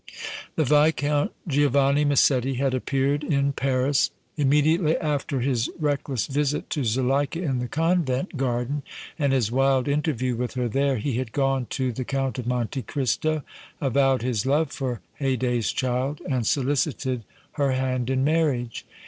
[0.55, 4.09] The Viscount Giovanni Massetti had appeared in Paris.
[4.35, 8.81] Immediately after his reckless visit to Zuleika in the convent garden
[9.19, 12.81] and his wild interview with her there, he had gone to the Count of Monte
[12.81, 13.43] Cristo,
[13.79, 18.87] avowed his love for Haydée's child and solicited her hand in marriage.